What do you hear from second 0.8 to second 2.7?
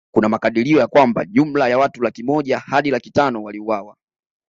kwamba jumla ya watu laki moja